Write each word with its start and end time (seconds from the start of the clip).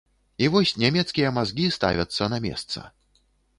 І 0.45 0.45
вось 0.55 0.71
нямецкія 0.83 1.33
мазгі 1.37 1.69
ставяцца 1.77 2.33
на 2.35 2.43
месца. 2.49 2.79